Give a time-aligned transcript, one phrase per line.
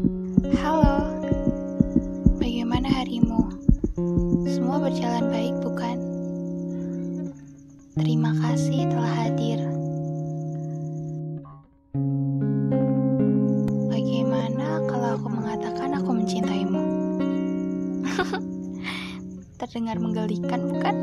[0.00, 1.12] Halo,
[2.40, 3.52] bagaimana harimu?
[4.48, 5.96] Semua berjalan baik, bukan?
[8.00, 9.60] Terima kasih telah hadir.
[13.92, 16.84] Bagaimana kalau aku mengatakan aku mencintaimu?
[19.60, 20.96] Terdengar menggelikan, bukan?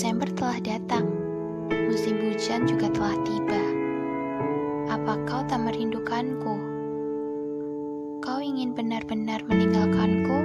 [0.00, 1.12] Desember telah datang.
[1.68, 3.62] Musim hujan juga telah tiba.
[4.88, 6.56] Apa kau tak merindukanku?
[8.24, 10.38] Kau ingin benar-benar meninggalkanku?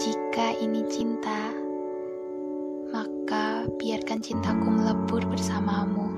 [0.00, 1.52] Jika ini cinta,
[2.96, 6.16] maka biarkan cintaku melebur bersamamu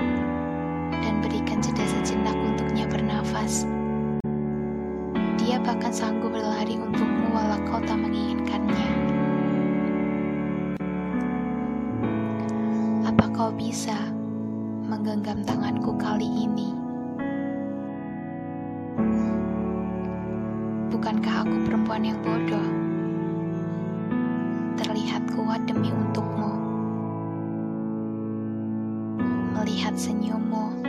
[0.94, 3.66] dan berikan jeda sejenak untuknya bernafas.
[5.48, 6.27] Dia bahkan sanggup
[15.18, 16.70] menggenggam tanganku kali ini?
[20.94, 22.68] Bukankah aku perempuan yang bodoh?
[24.78, 26.54] Terlihat kuat demi untukmu.
[29.58, 30.86] Melihat senyummu,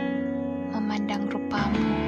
[0.78, 1.99] memandang rupamu,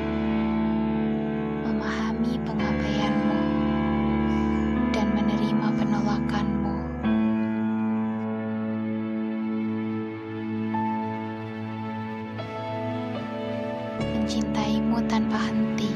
[14.33, 15.93] Mencintaimu tanpa henti,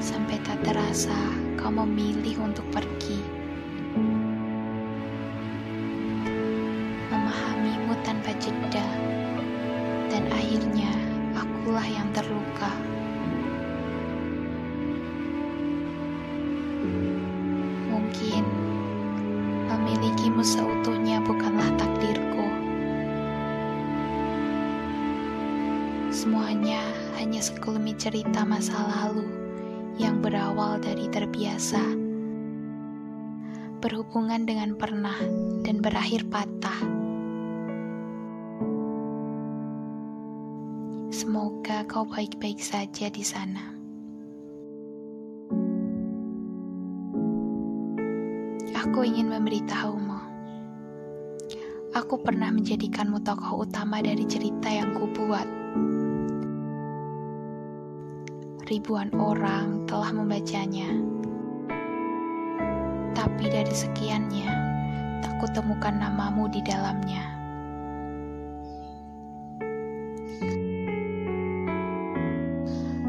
[0.00, 1.12] sampai tak terasa
[1.60, 3.20] kau memilih untuk pergi.
[7.12, 8.88] Memahamimu tanpa jeda,
[10.08, 10.88] dan akhirnya
[11.36, 12.72] akulah yang terluka.
[17.92, 18.44] Mungkin
[19.68, 20.73] memilikimu seutuhnya
[26.24, 26.80] Semuanya
[27.20, 29.28] hanya sekelumit cerita masa lalu
[30.00, 31.84] yang berawal dari terbiasa.
[33.84, 35.20] Berhubungan dengan pernah
[35.68, 36.80] dan berakhir patah.
[41.12, 43.76] Semoga kau baik-baik saja di sana.
[48.80, 50.20] Aku ingin memberitahumu.
[51.92, 55.63] Aku pernah menjadikanmu tokoh utama dari cerita yang kubuat.
[58.64, 60.88] Ribuan orang telah membacanya.
[63.12, 64.48] Tapi dari sekiannya,
[65.20, 67.28] tak kutemukan namamu di dalamnya.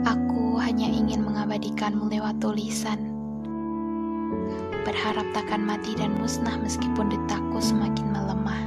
[0.03, 3.15] Aku hanya ingin mengabadikanmu lewat tulisan
[4.83, 8.64] berharap takkan mati dan musnah meskipun detakku semakin melemah.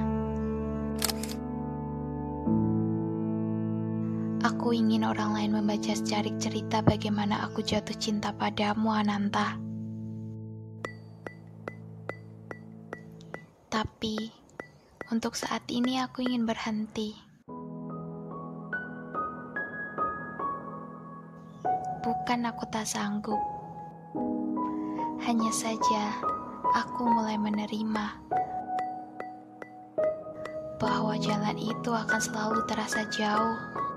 [4.69, 9.57] Aku ingin orang lain membaca secarik cerita bagaimana aku jatuh cinta padamu, Ananta.
[13.73, 14.29] Tapi,
[15.09, 17.17] untuk saat ini aku ingin berhenti.
[22.05, 23.41] Bukan aku tak sanggup.
[25.25, 26.13] Hanya saja
[26.77, 28.21] aku mulai menerima
[30.77, 33.88] bahwa jalan itu akan selalu terasa jauh.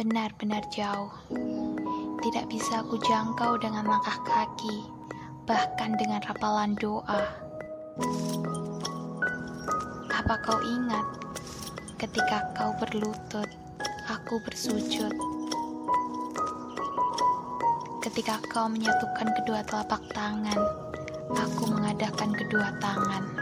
[0.00, 1.12] Benar-benar jauh.
[2.24, 4.88] Tidak bisa aku jangkau dengan langkah kaki,
[5.44, 7.20] bahkan dengan rapalan doa.
[10.08, 11.04] Apa kau ingat
[12.00, 13.44] ketika kau berlutut,
[14.08, 15.12] aku bersujud?
[18.00, 20.64] Ketika kau menyatukan kedua telapak tangan,
[21.28, 23.39] aku mengadahkan kedua tangan.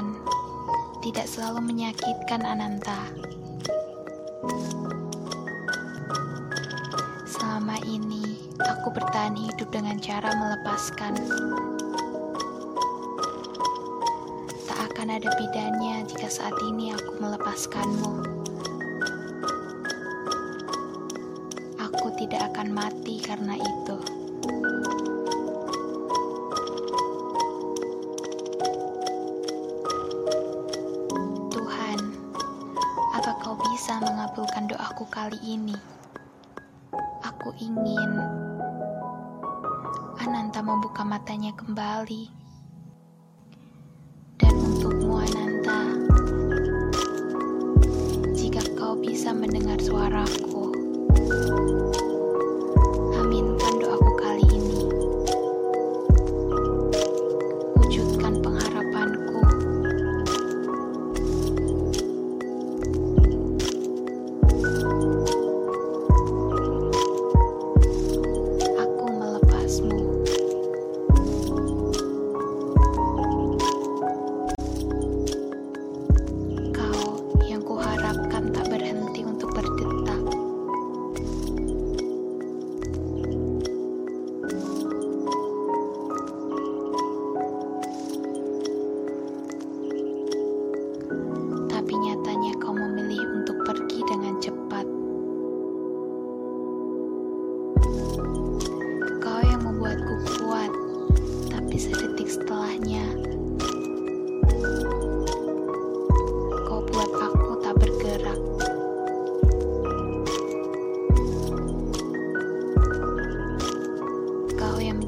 [0.00, 3.08] Melepaskan tidak selalu menyakitkan Ananta.
[7.28, 11.16] Selama ini, aku bertahan hidup dengan cara melepaskan.
[14.80, 18.12] akan ada bedanya jika saat ini aku melepaskanmu.
[21.80, 24.19] Aku tidak akan mati karena itu.
[33.50, 35.74] Kau bisa mengabulkan doaku kali ini?
[37.26, 38.22] Aku ingin
[40.22, 42.30] Ananta membuka matanya kembali
[49.00, 50.70] bisa mendengar suaraku.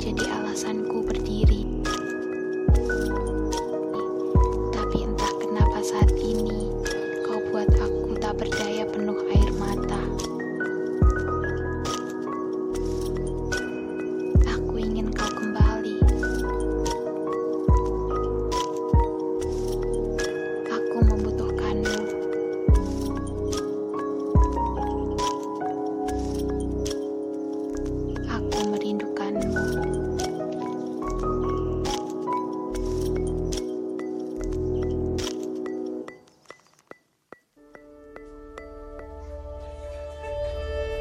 [0.02, 0.31] Kau